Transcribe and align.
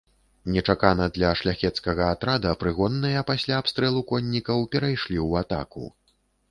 Нечакана 0.53 1.05
для 1.17 1.33
шляхецкага 1.41 2.09
атрада 2.15 2.55
прыгонныя 2.65 3.25
пасля 3.31 3.61
абстрэлу 3.65 4.01
коннікаў 4.15 4.69
перайшлі 4.75 5.17
ў 5.27 5.31
атаку. 5.45 5.85